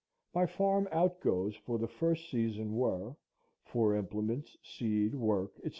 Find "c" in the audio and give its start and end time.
5.63-5.69